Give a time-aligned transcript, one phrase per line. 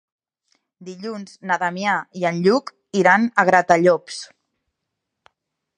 [0.87, 4.21] Dilluns na Damià i en Lluc iran a Gratallops.